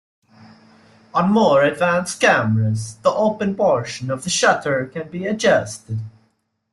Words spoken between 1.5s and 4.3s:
advanced cameras the open portion of